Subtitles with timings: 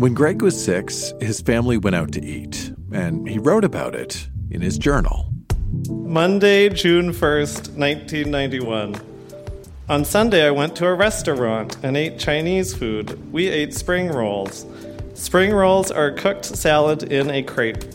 [0.00, 4.30] When Greg was six, his family went out to eat, and he wrote about it
[4.50, 5.30] in his journal.
[5.90, 8.96] Monday, June 1st, 1991.
[9.90, 13.30] On Sunday, I went to a restaurant and ate Chinese food.
[13.30, 14.64] We ate spring rolls.
[15.12, 17.84] Spring rolls are cooked salad in a crepe.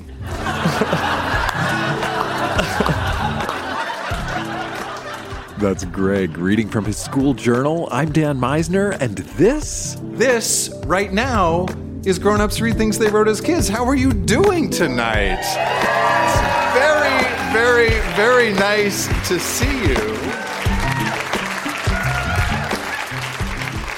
[5.57, 7.89] That's Greg reading from his school journal.
[7.91, 11.65] I'm Dan Misener, and this This, right now,
[12.05, 13.68] is Grown Ups Read Things They Wrote as Kids.
[13.68, 15.39] How are you doing tonight?
[15.39, 16.36] It's
[16.75, 20.14] very, very, very nice to see you.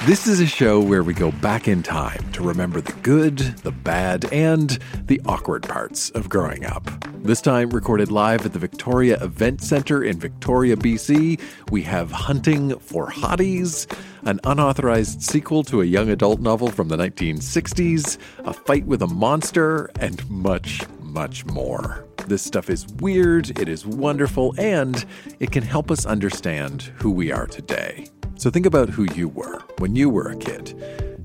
[0.08, 3.74] This is a show where we go back in time to remember the good, the
[3.74, 4.70] bad, and
[5.08, 6.90] the awkward parts of growing up.
[7.26, 12.80] This time, recorded live at the Victoria Event Centre in Victoria, BC, we have Hunting
[12.80, 13.86] for Hotties,
[14.22, 19.08] an unauthorized sequel to a young adult novel from the 1960s, a fight with a
[19.08, 22.06] monster, and much, much more.
[22.28, 25.04] This stuff is weird, it is wonderful, and
[25.42, 28.08] it can help us understand who we are today.
[28.38, 30.80] So think about who you were when you were a kid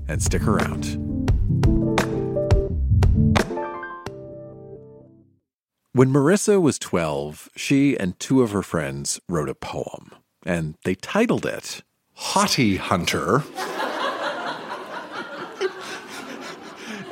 [0.07, 0.99] and stick around.
[5.91, 10.09] When Marissa was 12, she and two of her friends wrote a poem,
[10.43, 11.83] and they titled it
[12.17, 13.43] Hottie Hunter.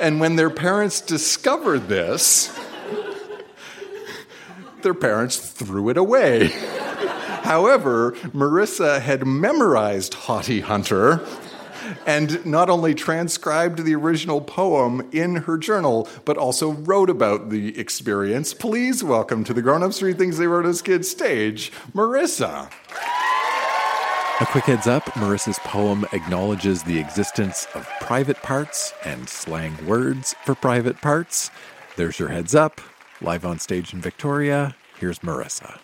[0.00, 2.58] and when their parents discovered this,
[4.82, 6.52] their parents threw it away.
[7.42, 11.20] However, Marissa had memorized Hottie Hunter
[12.06, 17.78] and not only transcribed the original poem in her journal, but also wrote about the
[17.78, 18.54] experience.
[18.54, 22.70] Please welcome to the Grown Ups Read Things They Wrote as Kids stage, Marissa.
[24.40, 30.34] A quick heads up Marissa's poem acknowledges the existence of private parts and slang words
[30.44, 31.50] for private parts.
[31.96, 32.80] There's your heads up.
[33.20, 35.78] Live on stage in Victoria, here's Marissa.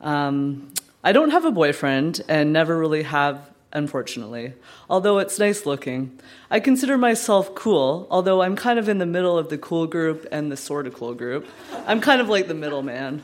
[0.00, 4.54] Um, I don't have a boyfriend and never really have, unfortunately,
[4.90, 6.18] although it's nice looking.
[6.50, 10.26] I consider myself cool, although I'm kind of in the middle of the cool group
[10.32, 11.46] and the sort of cool group.
[11.86, 13.22] I'm kind of like the middleman.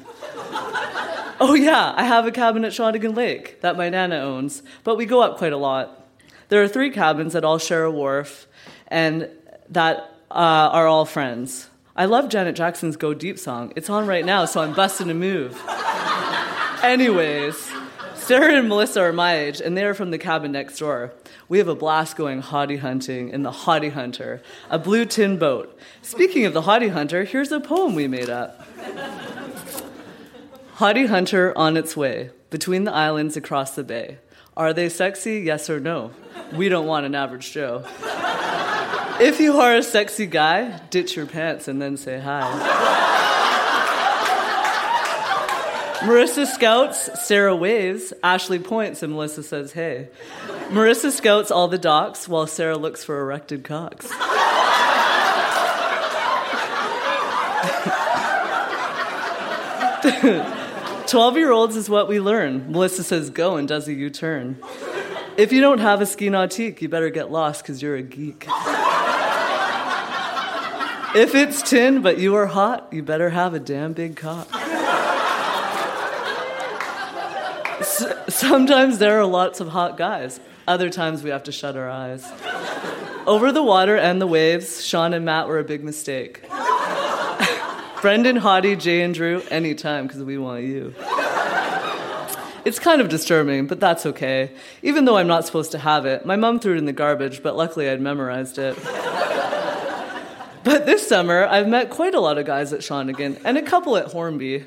[1.41, 5.05] Oh, yeah, I have a cabin at Shawnigan Lake that my Nana owns, but we
[5.05, 6.07] go up quite a lot.
[6.49, 8.47] There are three cabins that all share a wharf
[8.87, 9.29] and
[9.71, 11.69] that uh, are all friends.
[11.97, 13.73] I love Janet Jackson's Go Deep song.
[13.77, 15.61] It's on right now, so I'm busting a move.
[16.85, 17.73] Anyways,
[18.15, 21.15] Sarah and Melissa are my age, and they are from the cabin next door.
[21.49, 25.79] We have a blast going hottie hunting in the Hottie Hunter, a blue tin boat.
[26.03, 28.69] Speaking of the Hottie Hunter, here's a poem we made up.
[30.77, 34.19] Hottie Hunter on its way, between the islands across the bay.
[34.55, 36.11] Are they sexy, yes or no?
[36.53, 37.87] We don't want an average Joe.
[39.21, 43.04] If you are a sexy guy, ditch your pants and then say hi.
[46.05, 50.09] Marissa scouts, Sarah waves, Ashley points, and Melissa says, hey.
[50.69, 54.11] Marissa scouts all the docks while Sarah looks for erected cocks.
[61.07, 62.71] 12 year olds is what we learn.
[62.71, 64.59] Melissa says go and does a U turn.
[65.39, 68.47] If you don't have a ski nautique, you better get lost because you're a geek.
[71.17, 74.49] If it's tin but you are hot, you better have a damn big cock.
[78.39, 80.41] sometimes there are lots of hot guys.
[80.67, 82.27] Other times we have to shut our eyes.
[83.29, 86.43] Over the water and the waves, Sean and Matt were a big mistake.
[88.03, 90.95] Brendan, Hottie, Jay, and Drew, anytime, because we want you.
[92.65, 94.51] It's kind of disturbing, but that's okay.
[94.83, 97.41] Even though I'm not supposed to have it, my mom threw it in the garbage,
[97.41, 98.77] but luckily I'd memorized it.
[100.65, 103.99] But this summer, I've met quite a lot of guys at Shawnigan and a couple
[103.99, 104.65] at Hornby.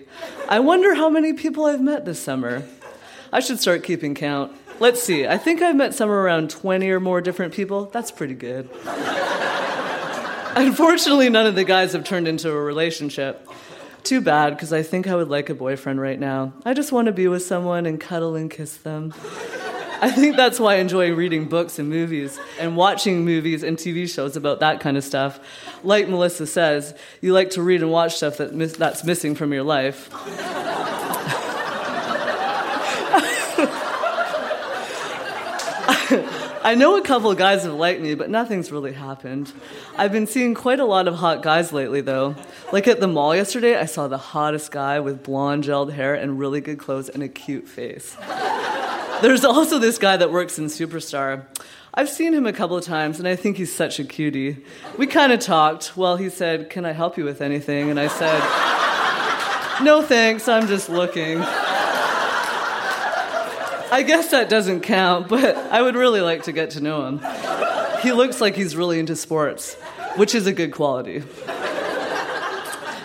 [0.47, 2.63] I wonder how many people I've met this summer.
[3.31, 4.51] I should start keeping count.
[4.79, 7.85] Let's see, I think I've met somewhere around 20 or more different people.
[7.85, 8.69] That's pretty good.
[10.55, 13.47] Unfortunately, none of the guys have turned into a relationship.
[14.03, 16.53] Too bad, because I think I would like a boyfriend right now.
[16.63, 19.13] I just want to be with someone and cuddle and kiss them.
[19.99, 24.07] I think that's why I enjoy reading books and movies and watching movies and TV
[24.07, 25.39] shows about that kind of stuff.
[25.83, 29.53] Like Melissa says, you like to read and watch stuff that miss, that's missing from
[29.53, 30.09] your life.
[36.63, 39.51] I know a couple of guys have liked me, but nothing's really happened.
[39.97, 42.35] I've been seeing quite a lot of hot guys lately, though.
[42.71, 46.39] Like at the mall yesterday, I saw the hottest guy with blonde gelled hair and
[46.39, 48.15] really good clothes and a cute face.
[49.21, 51.45] There's also this guy that works in Superstore.
[51.93, 54.63] I've seen him a couple of times, and I think he's such a cutie.
[54.97, 55.97] We kind of talked.
[55.97, 57.89] Well, he said, Can I help you with anything?
[57.89, 58.39] And I said,
[59.83, 61.43] No thanks, I'm just looking.
[63.91, 67.21] I guess that doesn't count, but I would really like to get to know him.
[68.01, 69.75] He looks like he's really into sports,
[70.15, 71.23] which is a good quality.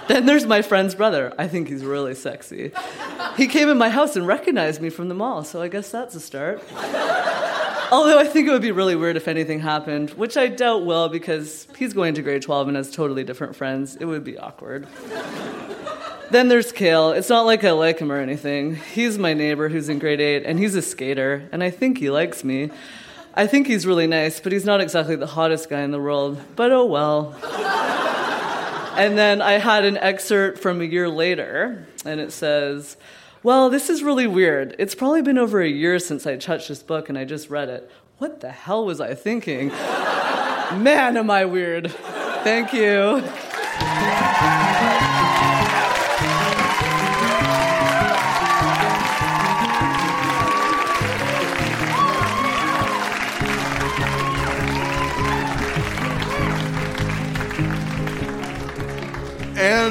[0.08, 1.32] Then there's my friend's brother.
[1.38, 2.72] I think he's really sexy.
[3.36, 6.14] He came in my house and recognized me from the mall, so I guess that's
[6.14, 6.62] a start.
[7.92, 11.08] Although I think it would be really weird if anything happened, which I doubt will
[11.08, 13.96] because he's going to grade 12 and has totally different friends.
[13.96, 14.86] It would be awkward.
[16.32, 17.12] Then there's Kale.
[17.12, 18.76] It's not like I like him or anything.
[18.76, 22.10] He's my neighbor who's in grade 8, and he's a skater, and I think he
[22.10, 22.70] likes me.
[23.34, 26.40] I think he's really nice, but he's not exactly the hottest guy in the world.
[26.54, 27.34] But oh well.
[28.96, 32.96] and then I had an excerpt from a year later, and it says,
[33.42, 34.76] Well, this is really weird.
[34.78, 37.68] It's probably been over a year since I touched this book and I just read
[37.68, 37.90] it.
[38.18, 39.68] What the hell was I thinking?
[39.68, 41.90] Man, am I weird.
[41.90, 43.22] Thank you.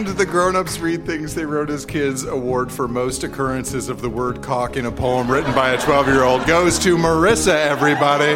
[0.01, 4.01] And the grown ups read things they wrote as kids award for most occurrences of
[4.01, 7.53] the word cock in a poem written by a 12 year old goes to Marissa,
[7.53, 8.33] everybody.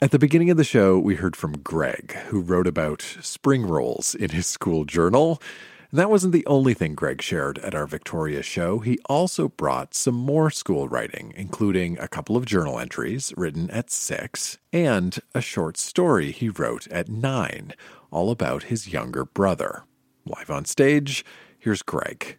[0.00, 4.14] At the beginning of the show, we heard from Greg, who wrote about spring rolls
[4.14, 5.42] in his school journal.
[5.90, 8.80] That wasn't the only thing Greg shared at our Victoria show.
[8.80, 13.90] He also brought some more school writing, including a couple of journal entries written at
[13.90, 17.72] six and a short story he wrote at nine,
[18.10, 19.84] all about his younger brother.
[20.26, 21.24] Live on stage,
[21.58, 22.36] here's Greg.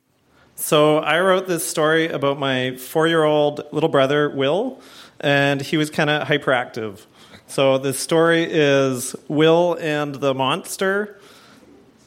[0.54, 4.80] So I wrote this story about my four year old little brother, Will,
[5.20, 7.08] and he was kind of hyperactive.
[7.48, 11.19] So the story is Will and the monster.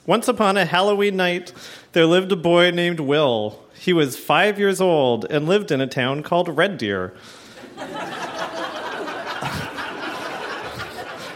[0.04, 1.52] Once upon a Halloween night,
[1.92, 3.60] there lived a boy named Will.
[3.78, 7.14] He was five years old and lived in a town called Red Deer.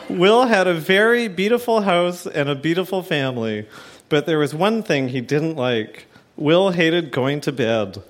[0.08, 3.68] Will had a very beautiful house and a beautiful family,
[4.08, 6.06] but there was one thing he didn't like.
[6.36, 8.02] Will hated going to bed.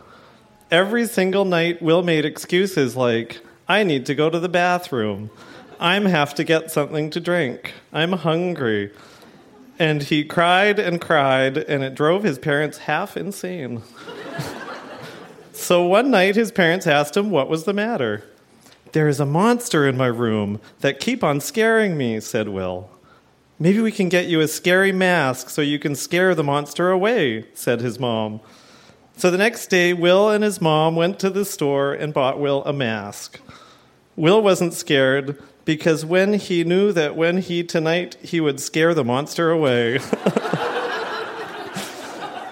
[0.71, 5.31] Every single night, Will made excuses like, I need to go to the bathroom.
[5.79, 7.75] I'm have to get something to drink.
[7.93, 8.93] I'm hungry.
[9.79, 13.83] And he cried and cried, and it drove his parents half insane.
[15.53, 18.25] so one night, his parents asked him what was the matter.
[18.93, 22.89] There is a monster in my room that keep on scaring me, said Will.
[23.59, 27.47] Maybe we can get you a scary mask so you can scare the monster away,
[27.55, 28.41] said his mom.
[29.19, 32.63] So the next day, Will and his mom went to the store and bought Will
[32.65, 33.41] a mask.
[34.15, 39.05] Will wasn't scared, because when he knew that when he tonight he would scare the
[39.05, 39.99] monster away.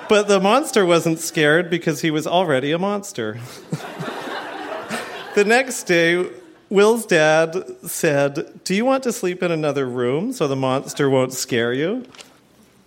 [0.09, 3.39] but the monster wasn't scared because he was already a monster.
[5.35, 6.29] the next day,
[6.69, 11.33] Will's dad said, Do you want to sleep in another room so the monster won't
[11.33, 12.05] scare you?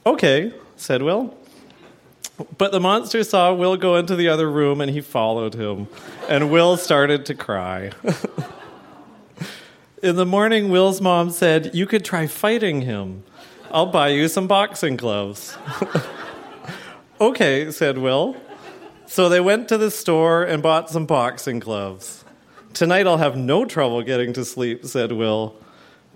[0.05, 1.35] Okay, said Will.
[2.57, 5.87] But the monster saw Will go into the other room and he followed him.
[6.27, 7.91] And Will started to cry.
[10.03, 13.23] In the morning, Will's mom said, You could try fighting him.
[13.71, 15.57] I'll buy you some boxing gloves.
[17.21, 18.37] okay, said Will.
[19.07, 22.23] So they went to the store and bought some boxing gloves.
[22.75, 25.55] Tonight I'll have no trouble getting to sleep, said Will.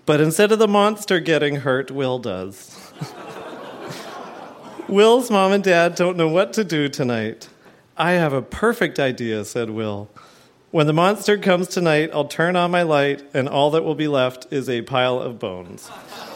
[0.05, 2.93] But instead of the monster getting hurt, Will does.
[4.87, 7.49] Will's mom and dad don't know what to do tonight.
[7.97, 10.11] I have a perfect idea, said Will.
[10.71, 14.07] When the monster comes tonight, I'll turn on my light, and all that will be
[14.07, 15.91] left is a pile of bones.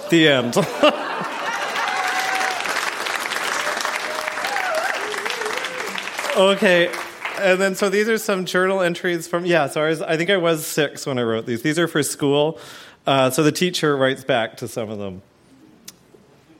[0.09, 0.57] The end.
[6.35, 6.91] okay,
[7.39, 9.67] and then so these are some journal entries from yeah.
[9.67, 11.61] So I, was, I think I was six when I wrote these.
[11.61, 12.59] These are for school.
[13.07, 15.21] Uh, so the teacher writes back to some of them.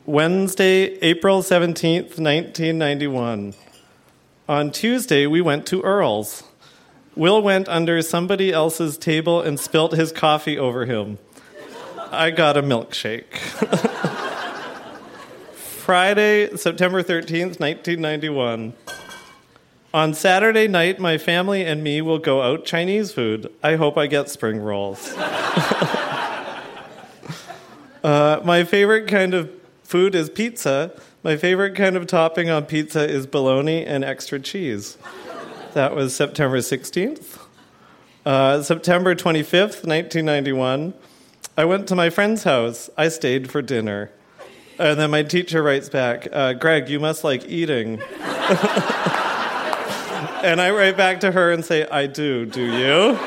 [0.05, 3.53] Wednesday, April seventeenth, nineteen ninety one.
[4.47, 6.43] On Tuesday, we went to Earl's.
[7.15, 11.17] Will went under somebody else's table and spilt his coffee over him.
[12.11, 13.37] I got a milkshake.
[15.55, 18.73] Friday, September 13th, 1991.
[19.93, 23.49] On Saturday night, my family and me will go out Chinese food.
[23.63, 25.13] I hope I get spring rolls.
[28.03, 29.49] uh, my favorite kind of
[29.83, 30.91] food is pizza.
[31.23, 34.97] My favorite kind of topping on pizza is bologna and extra cheese.
[35.75, 37.37] That was September 16th.
[38.25, 40.93] Uh, September 25th, 1991.
[41.57, 42.89] I went to my friend's house.
[42.97, 44.09] I stayed for dinner.
[44.79, 47.99] And then my teacher writes back, uh, Greg, you must like eating.
[48.21, 48.21] and
[50.61, 52.45] I write back to her and say, I do.
[52.45, 53.19] Do you?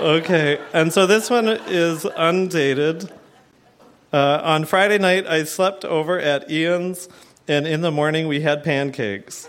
[0.00, 0.58] okay.
[0.72, 3.12] And so this one is undated.
[4.14, 7.10] Uh, on Friday night, I slept over at Ian's,
[7.48, 9.48] and in the morning, we had pancakes.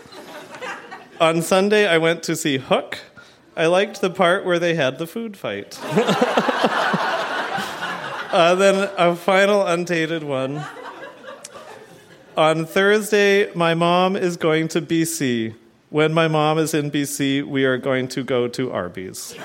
[1.20, 2.98] on Sunday, I went to see Hook.
[3.56, 5.78] I liked the part where they had the food fight.
[8.32, 10.64] Uh, then a final undated one.
[12.36, 15.56] On Thursday, my mom is going to BC.
[15.88, 19.34] When my mom is in BC, we are going to go to Arby's.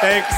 [0.00, 0.37] Thanks.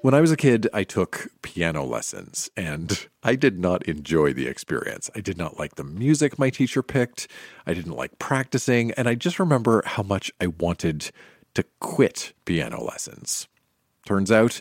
[0.00, 4.46] When I was a kid, I took piano lessons and I did not enjoy the
[4.46, 5.10] experience.
[5.16, 7.26] I did not like the music my teacher picked.
[7.66, 8.92] I didn't like practicing.
[8.92, 11.10] And I just remember how much I wanted
[11.54, 13.48] to quit piano lessons.
[14.06, 14.60] Turns out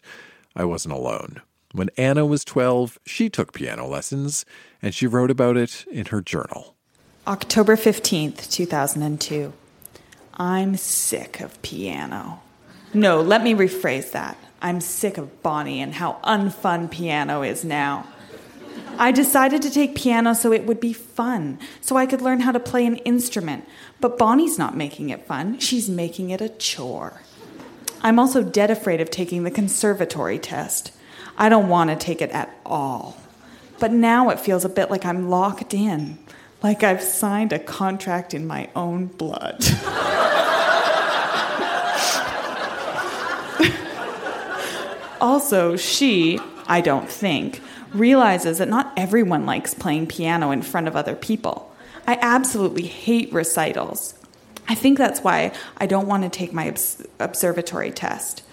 [0.56, 1.42] I wasn't alone.
[1.72, 4.44] When Anna was 12, she took piano lessons
[4.82, 6.76] and she wrote about it in her journal.
[7.28, 9.54] October 15th, 2002.
[10.34, 12.42] I'm sick of piano.
[12.98, 14.40] No, let me rephrase that.
[14.60, 18.08] I'm sick of Bonnie and how unfun piano is now.
[18.98, 22.52] I decided to take piano so it would be fun, so I could learn how
[22.52, 23.70] to play an instrument.
[24.02, 27.22] But Bonnie's not making it fun, she's making it a chore.
[28.02, 30.92] I'm also dead afraid of taking the conservatory test.
[31.38, 33.16] I don't want to take it at all.
[33.78, 36.18] But now it feels a bit like I'm locked in,
[36.64, 39.64] like I've signed a contract in my own blood.
[45.22, 47.62] Also, she, I don't think,
[47.94, 51.74] realizes that not everyone likes playing piano in front of other people.
[52.06, 54.14] I absolutely hate recitals.
[54.70, 58.44] I think that's why I don't want to take my obs- observatory test.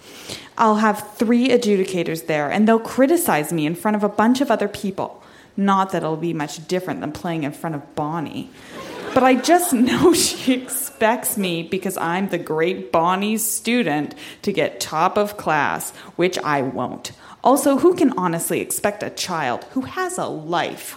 [0.57, 4.51] I'll have three adjudicators there, and they'll criticize me in front of a bunch of
[4.51, 5.23] other people.
[5.57, 8.51] Not that it'll be much different than playing in front of Bonnie.
[9.15, 14.81] But I just know she expects me, because I'm the great Bonnie's student, to get
[14.81, 17.13] top of class, which I won't.
[17.43, 20.97] Also, who can honestly expect a child who has a life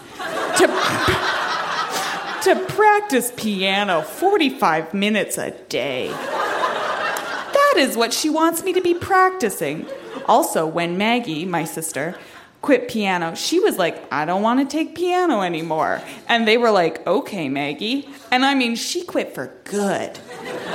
[0.57, 0.65] to,
[2.43, 6.07] to practice piano 45 minutes a day?
[6.07, 9.85] That is what she wants me to be practicing.
[10.25, 12.17] Also, when Maggie, my sister,
[12.61, 16.01] quit piano, she was like, I don't want to take piano anymore.
[16.27, 18.09] And they were like, okay, Maggie.
[18.31, 20.19] And I mean, she quit for good.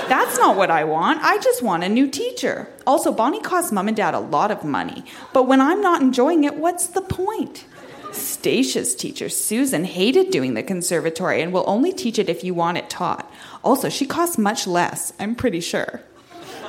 [0.08, 1.22] That's not what I want.
[1.22, 2.68] I just want a new teacher.
[2.86, 5.04] Also, Bonnie costs mom and dad a lot of money.
[5.32, 7.64] But when I'm not enjoying it, what's the point?
[8.12, 12.76] Stacia's teacher, Susan, hated doing the conservatory and will only teach it if you want
[12.76, 13.30] it taught.
[13.64, 16.02] Also, she costs much less, I'm pretty sure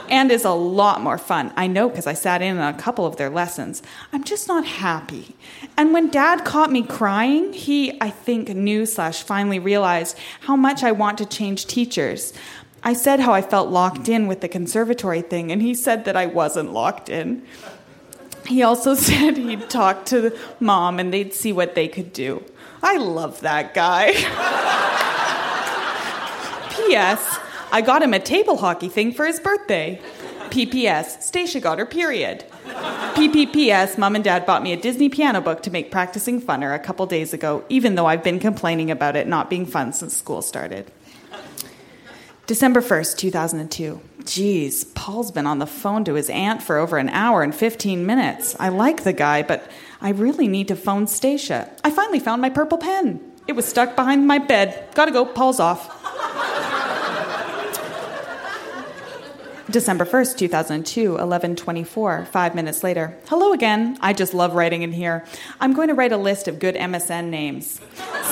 [0.10, 1.54] and is a lot more fun.
[1.56, 3.82] I know because I sat in on a couple of their lessons.
[4.12, 5.36] I'm just not happy.
[5.78, 10.84] And when dad caught me crying, he, I think, knew slash finally realized how much
[10.84, 12.34] I want to change teachers.
[12.84, 16.18] I said how I felt locked in with the conservatory thing, and he said that
[16.18, 17.44] I wasn't locked in.
[18.46, 22.44] He also said he'd talk to mom and they'd see what they could do.
[22.82, 24.12] I love that guy.
[26.76, 27.40] P.S.
[27.74, 30.00] I got him a table hockey thing for his birthday.
[30.52, 32.46] PPS, Stacia got her period.
[33.16, 36.78] PPPS, mom and dad bought me a Disney piano book to make practicing funner a
[36.78, 40.44] couple days ago, even though I've been complaining about it not being fun since school
[40.44, 40.92] started.
[42.46, 44.00] December 1st, 2002.
[44.24, 48.06] Geez, Paul's been on the phone to his aunt for over an hour and 15
[48.06, 48.56] minutes.
[48.60, 49.68] I like the guy, but
[50.00, 51.72] I really need to phone Stacia.
[51.84, 53.20] I finally found my purple pen.
[53.48, 54.90] It was stuck behind my bed.
[54.94, 55.90] Gotta go, Paul's off.
[59.74, 63.18] December 1st, 2002, 1124, five minutes later.
[63.28, 63.98] Hello again.
[64.02, 65.26] I just love writing in here.
[65.60, 67.82] I'm going to write a list of good MSN names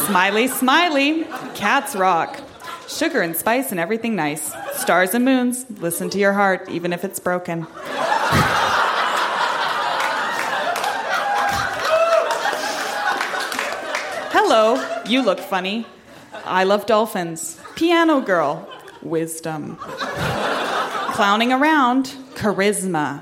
[0.05, 1.23] Smiley, Smiley,
[1.55, 2.39] Cats Rock,
[2.87, 7.03] Sugar and Spice and Everything Nice, Stars and Moons, Listen to Your Heart, even if
[7.03, 7.65] it's broken.
[14.29, 15.87] Hello, you look funny.
[16.45, 17.59] I love dolphins.
[17.75, 18.69] Piano Girl,
[19.01, 19.79] Wisdom
[21.21, 23.21] clowning around, charisma.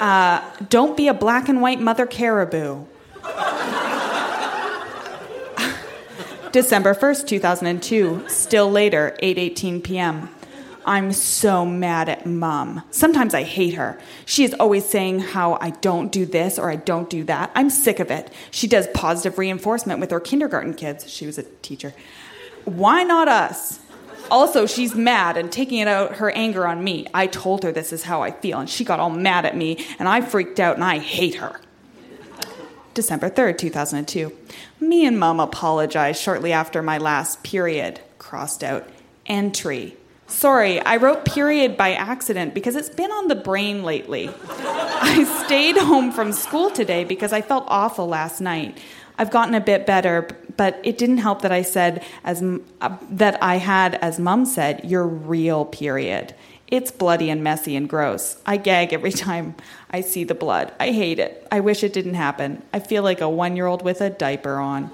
[0.00, 2.84] Uh, don't be a black and white mother caribou.
[6.50, 10.28] December 1st, 2002, still later, 8:18 p.m.
[10.84, 12.82] I'm so mad at mom.
[12.90, 13.96] Sometimes I hate her.
[14.26, 17.52] She is always saying how I don't do this or I don't do that.
[17.54, 18.32] I'm sick of it.
[18.50, 21.08] She does positive reinforcement with her kindergarten kids.
[21.08, 21.94] She was a teacher.
[22.64, 23.78] Why not us?
[24.30, 27.06] Also, she's mad and taking it out her anger on me.
[27.12, 29.84] I told her this is how I feel, and she got all mad at me,
[29.98, 31.60] and I freaked out and I hate her.
[32.94, 34.32] December 3rd, 2002.
[34.80, 38.00] Me and mom apologized shortly after my last period.
[38.18, 38.88] Crossed out.
[39.26, 39.96] Entry.
[40.26, 44.30] Sorry, I wrote period by accident because it's been on the brain lately.
[44.48, 48.78] I stayed home from school today because I felt awful last night.
[49.18, 52.42] I've gotten a bit better, but it didn't help that I said as
[52.80, 56.34] uh, that I had as mom said, your real period.
[56.68, 58.40] It's bloody and messy and gross.
[58.46, 59.54] I gag every time
[59.90, 60.72] I see the blood.
[60.80, 61.46] I hate it.
[61.52, 62.62] I wish it didn't happen.
[62.72, 64.90] I feel like a 1-year-old with a diaper on.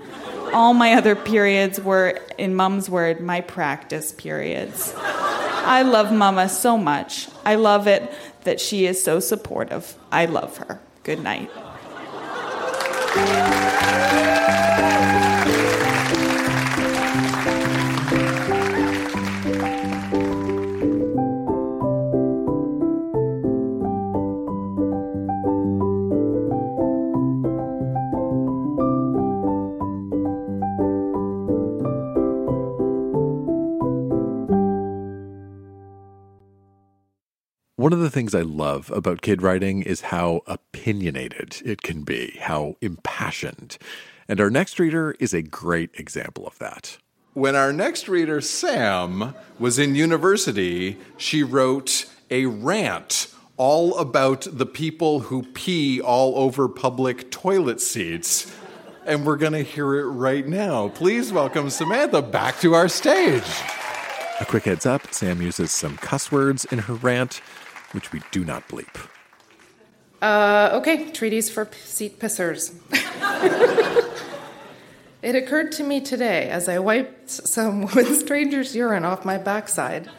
[0.52, 4.92] All my other periods were in mom's word, my practice periods.
[4.96, 7.28] I love Mama so much.
[7.44, 8.12] I love it
[8.44, 9.94] that she is so supportive.
[10.10, 10.80] I love her.
[11.04, 11.50] Good night.
[13.82, 14.19] Yeah.
[37.90, 42.38] One of the things I love about kid writing is how opinionated it can be,
[42.40, 43.78] how impassioned.
[44.28, 46.98] And our next reader is a great example of that.
[47.34, 54.66] When our next reader, Sam, was in university, she wrote a rant all about the
[54.66, 58.54] people who pee all over public toilet seats.
[59.04, 60.90] And we're going to hear it right now.
[60.90, 63.42] Please welcome Samantha back to our stage.
[64.38, 67.42] A quick heads up Sam uses some cuss words in her rant
[67.92, 69.08] which we do not bleep.
[70.22, 72.74] Uh, okay, treaties for seat pissers.
[75.22, 80.10] it occurred to me today as I wiped some woman stranger's urine off my backside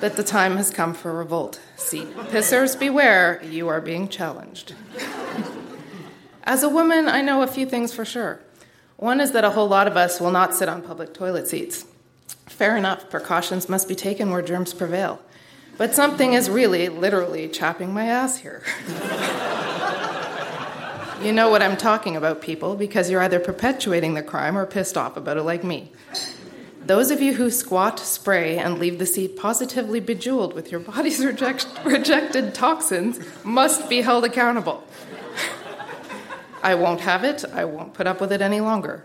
[0.00, 1.60] that the time has come for revolt.
[1.76, 4.74] Seat pissers, beware, you are being challenged.
[6.44, 8.40] As a woman, I know a few things for sure.
[8.96, 11.84] One is that a whole lot of us will not sit on public toilet seats.
[12.46, 15.20] Fair enough, precautions must be taken where germs prevail.
[15.78, 18.62] But something is really, literally chapping my ass here.
[21.22, 24.98] you know what I'm talking about, people, because you're either perpetuating the crime or pissed
[24.98, 25.92] off about it like me.
[26.84, 31.24] Those of you who squat, spray, and leave the seat positively bejeweled with your body's
[31.24, 34.82] reject- rejected toxins must be held accountable.
[36.60, 37.44] I won't have it.
[37.52, 39.04] I won't put up with it any longer.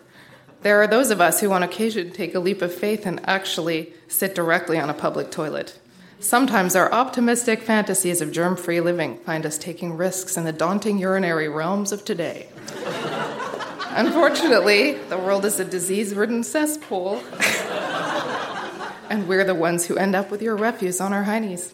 [0.63, 3.93] There are those of us who, on occasion, take a leap of faith and actually
[4.07, 5.77] sit directly on a public toilet.
[6.19, 10.97] Sometimes our optimistic fantasies of germ free living find us taking risks in the daunting
[10.97, 12.47] urinary realms of today.
[13.95, 17.21] Unfortunately, the world is a disease ridden cesspool,
[19.09, 21.73] and we're the ones who end up with your refuse on our heinies.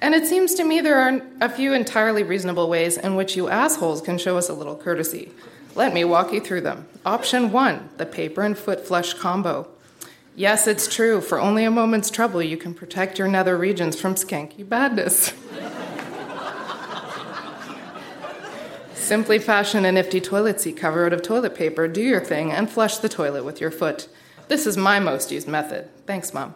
[0.00, 3.48] And it seems to me there are a few entirely reasonable ways in which you
[3.48, 5.30] assholes can show us a little courtesy.
[5.74, 6.86] Let me walk you through them.
[7.06, 9.68] Option one the paper and foot flush combo.
[10.34, 11.20] Yes, it's true.
[11.20, 15.32] For only a moment's trouble, you can protect your nether regions from skanky badness.
[18.94, 22.70] Simply fashion a nifty toilet seat cover out of toilet paper, do your thing, and
[22.70, 24.08] flush the toilet with your foot.
[24.48, 25.90] This is my most used method.
[26.06, 26.54] Thanks, Mom.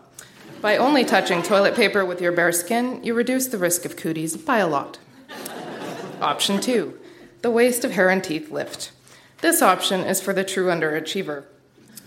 [0.63, 4.39] By only touching toilet paper with your bare skin, you reduce the risk of cooties
[4.39, 4.99] by a lot.
[6.21, 6.99] option two
[7.43, 8.91] the waste of hair and teeth lift.
[9.43, 11.45] This option is for the true underachiever.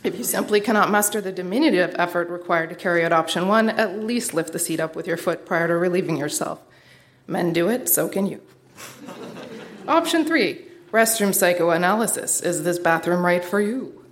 [0.01, 3.99] If you simply cannot muster the diminutive effort required to carry out option one, at
[3.99, 6.61] least lift the seat up with your foot prior to relieving yourself.
[7.27, 8.41] Men do it, so can you.
[9.87, 12.41] option three restroom psychoanalysis.
[12.41, 14.03] Is this bathroom right for you?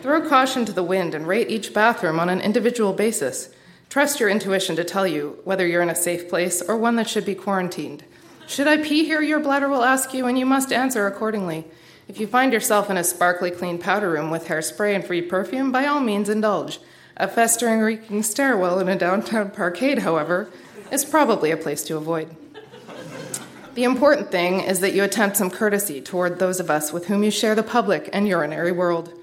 [0.00, 3.50] Throw caution to the wind and rate each bathroom on an individual basis.
[3.88, 7.08] Trust your intuition to tell you whether you're in a safe place or one that
[7.08, 8.04] should be quarantined.
[8.46, 9.22] Should I pee here?
[9.22, 11.66] Your bladder will ask you, and you must answer accordingly.
[12.12, 15.72] If you find yourself in a sparkly clean powder room with hairspray and free perfume,
[15.72, 16.78] by all means indulge.
[17.16, 20.50] A festering, reeking stairwell in a downtown parkade, however,
[20.90, 22.36] is probably a place to avoid.
[23.72, 27.22] The important thing is that you attempt some courtesy toward those of us with whom
[27.22, 29.18] you share the public and urinary world.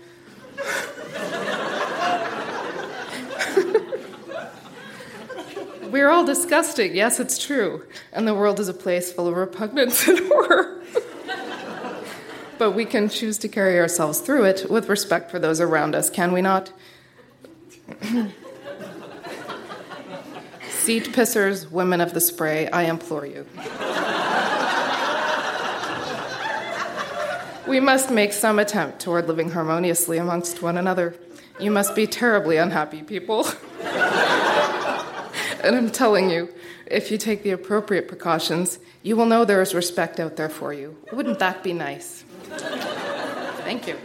[5.92, 10.08] We're all disgusting, yes, it's true, and the world is a place full of repugnance
[10.08, 10.82] and horror.
[12.60, 16.10] But we can choose to carry ourselves through it with respect for those around us,
[16.10, 16.72] can we not?
[20.70, 23.48] Seat pissers, women of the spray, I implore you.
[27.68, 31.16] we must make some attempt toward living harmoniously amongst one another.
[31.60, 33.48] You must be terribly unhappy people.
[35.64, 36.54] and I'm telling you,
[36.88, 40.74] if you take the appropriate precautions, you will know there is respect out there for
[40.74, 40.98] you.
[41.14, 42.26] Wouldn't that be nice?
[42.60, 43.98] Thank you.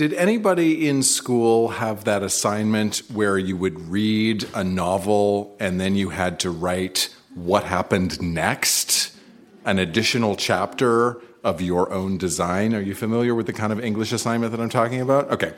[0.00, 5.94] Did anybody in school have that assignment where you would read a novel and then
[5.94, 9.14] you had to write what happened next?
[9.66, 12.74] An additional chapter of your own design?
[12.74, 15.30] Are you familiar with the kind of English assignment that I'm talking about?
[15.30, 15.54] Okay.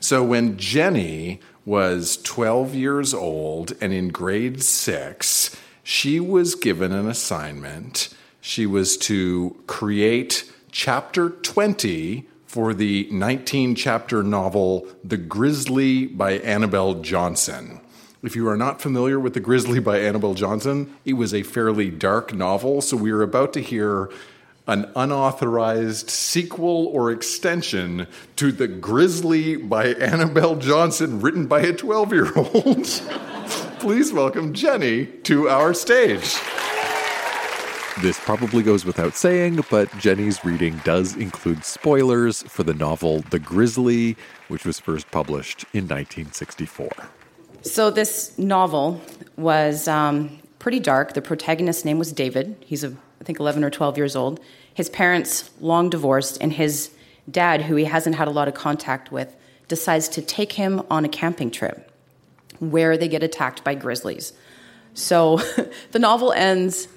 [0.00, 7.08] So when Jeni was 12 years old and in grade six, she was given an
[7.08, 8.14] assignment.
[8.40, 16.94] She was to create chapter 20 for the 19 chapter novel The Grizzly by Annabel
[17.02, 17.80] Johnson.
[18.22, 21.90] If you are not familiar with The Grizzly by Annabel Johnson, it was a fairly
[21.90, 24.10] dark novel, so we are about to hear
[24.66, 32.12] an unauthorized sequel or extension to The Grizzly by Annabel Johnson, written by a 12
[32.12, 32.84] year old.
[33.78, 36.36] Please welcome Jeni to our stage.
[38.02, 43.38] This probably goes without saying, but Jeni's reading does include spoilers for the novel The
[43.38, 46.90] Grizzly, which was first published in 1964.
[47.62, 49.00] So, this novel
[49.36, 51.14] was um, pretty dark.
[51.14, 52.56] The protagonist's name was David.
[52.60, 52.94] He's, a, I
[53.26, 54.40] think, 11 or 12 years old.
[54.72, 56.90] His parents, long divorced, and his
[57.30, 59.34] dad, who he hasn't had a lot of contact with,
[59.68, 61.90] decides to take him on a camping trip
[62.58, 64.32] where they get attacked by grizzlies.
[64.94, 65.40] So,
[65.92, 66.88] the novel ends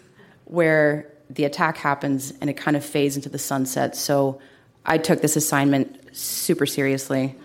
[0.46, 3.96] where the attack happens and it kind of fades into the sunset.
[3.96, 4.42] So
[4.86, 7.36] I took this assignment super seriously.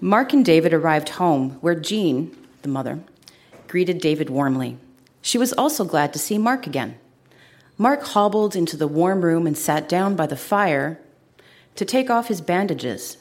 [0.00, 3.00] Mark and David arrived home where Jean, the mother,
[3.68, 4.78] greeted David warmly.
[5.22, 6.96] She was also glad to see Mark again.
[7.76, 11.00] Mark hobbled into the warm room and sat down by the fire
[11.76, 13.16] to take off his bandages.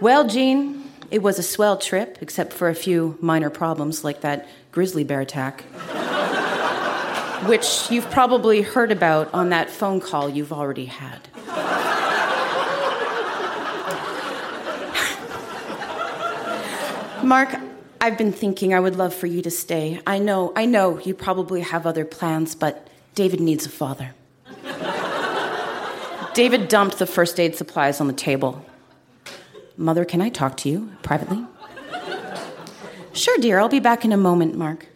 [0.00, 4.46] Well, Jean, it was a swell trip, except for a few minor problems like that
[4.72, 5.62] grizzly bear attack
[7.46, 11.28] which you've probably heard about on that phone call you've already had.
[17.22, 17.56] Mark,
[18.00, 20.00] I've been thinking I would love for you to stay.
[20.06, 24.14] I know, I know you probably have other plans, but David needs a father.
[26.34, 28.64] David dumped the first aid supplies on the table.
[29.76, 31.44] Mother, can I talk to you privately?
[33.12, 34.88] Sure, dear, I'll be back in a moment, Mark.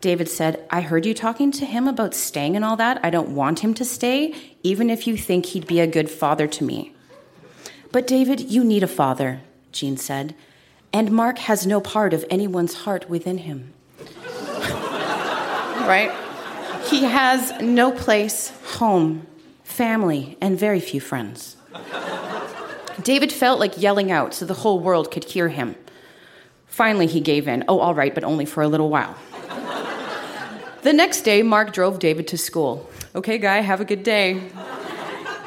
[0.00, 3.04] David said, I heard you talking to him about staying and all that.
[3.04, 6.46] I don't want him to stay, even if you think he'd be a good father
[6.46, 6.94] to me.
[7.90, 9.40] But David, you need a father,
[9.72, 10.34] Jean said,
[10.92, 13.72] and Mark has no part of anyone's heart within him.
[15.86, 16.12] right?
[16.88, 19.26] He has no place, home,
[19.64, 21.56] family, and very few friends.
[23.02, 25.74] David felt like yelling out so the whole world could hear him.
[26.66, 27.64] Finally, he gave in.
[27.68, 29.16] Oh, all right, but only for a little while.
[30.82, 32.88] The next day, Mark drove David to school.
[33.14, 34.50] Okay, guy, have a good day.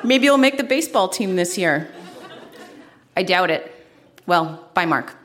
[0.03, 1.89] Maybe you'll make the baseball team this year.
[3.17, 3.71] I doubt it.
[4.25, 5.15] Well, bye, Mark.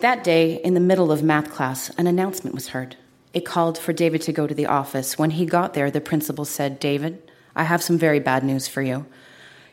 [0.00, 2.94] That day, in the middle of math class, an announcement was heard.
[3.34, 5.18] It called for David to go to the office.
[5.18, 8.80] When he got there, the principal said, David, I have some very bad news for
[8.80, 9.06] you.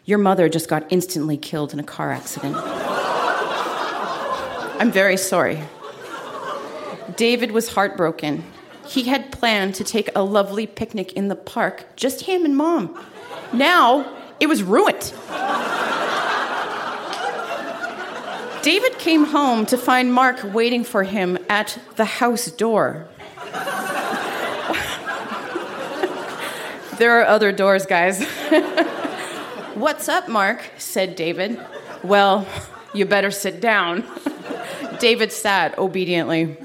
[0.04, 2.56] Your mother just got instantly killed in a car accident.
[4.80, 5.62] I'm very sorry.
[7.16, 8.44] David was heartbroken.
[8.88, 13.00] He had planned to take a lovely picnic in the park, just him and mom.
[13.54, 15.14] Now it was ruined.
[18.66, 23.08] David came home to find Mark waiting for him at the house door.
[26.98, 28.26] there are other doors, guys.
[29.76, 30.64] What's up, Mark?
[30.80, 31.64] said David.
[32.04, 32.48] Well,
[32.92, 34.04] you better sit down.
[35.00, 36.58] David sat obediently.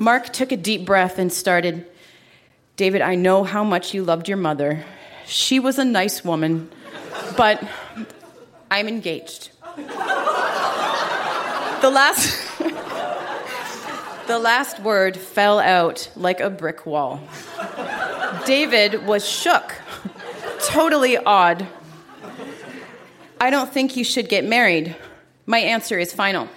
[0.00, 1.86] Mark took a deep breath and started
[2.74, 4.84] David, I know how much you loved your mother.
[5.24, 6.68] She was a nice woman,
[7.36, 7.62] but
[8.72, 9.50] I'm engaged.
[11.80, 12.58] The last.
[14.26, 17.20] the last word fell out like a brick wall.
[18.46, 19.74] David was shook
[20.60, 21.66] totally awed.
[23.40, 24.96] I don't think you should get married.
[25.46, 26.48] My answer is final.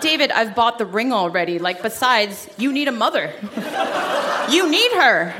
[0.00, 1.58] David, I've bought the ring already.
[1.58, 3.32] Like, besides, you need a mother.
[4.50, 5.34] you need her.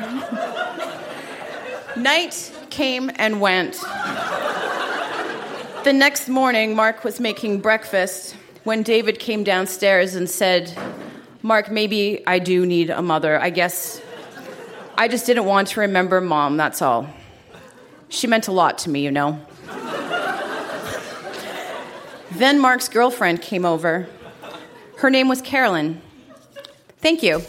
[1.97, 3.77] Night came and went.
[5.85, 10.73] The next morning, Mark was making breakfast when David came downstairs and said,
[11.43, 13.41] Mark, maybe I do need a mother.
[13.41, 14.01] I guess
[14.97, 17.09] I just didn't want to remember mom, that's all.
[18.11, 19.45] She meant a lot to me, you know.
[22.31, 24.07] then Mark's girlfriend came over.
[24.99, 26.01] Her name was Carolyn.
[26.99, 27.43] Thank you.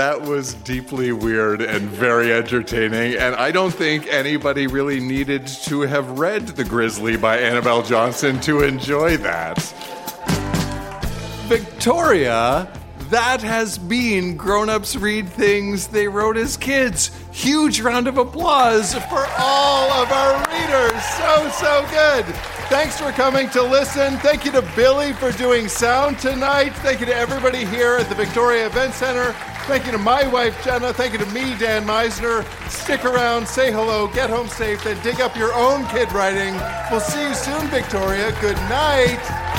[0.00, 5.82] That was deeply weird and very entertaining, and I don't think anybody really needed to
[5.82, 9.58] have read The Grizzly by Annabel Johnson to enjoy that.
[11.48, 12.66] Victoria,
[13.10, 17.10] that has been Grown Ups Read Things They Wrote as Kids.
[17.30, 21.04] Huge round of applause for all of our readers.
[21.18, 22.24] So, so good.
[22.70, 24.16] Thanks for coming to listen.
[24.20, 26.70] Thank you to Billy for doing sound tonight.
[26.76, 29.34] Thank you to everybody here at the Victoria Event Center.
[29.70, 30.92] Thank you to my wife, Jenna.
[30.92, 32.44] Thank you to me, Dan Misener.
[32.68, 36.54] Stick around, say hello, get home safe, then dig up your own kid writing.
[36.90, 38.32] We'll see you soon, Victoria.
[38.40, 39.49] Good night.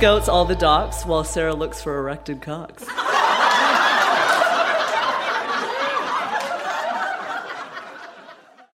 [0.00, 2.86] Scouts all the docks while Sarah looks for erected cocks.